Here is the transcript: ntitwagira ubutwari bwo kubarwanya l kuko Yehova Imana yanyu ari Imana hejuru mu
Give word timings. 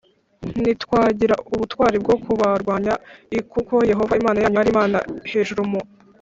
ntitwagira 0.61 1.35
ubutwari 1.53 1.97
bwo 2.03 2.15
kubarwanya 2.23 2.93
l 3.33 3.33
kuko 3.53 3.73
Yehova 3.91 4.13
Imana 4.21 4.39
yanyu 4.43 4.57
ari 4.59 4.69
Imana 4.73 4.97
hejuru 5.31 5.61
mu 5.71 5.81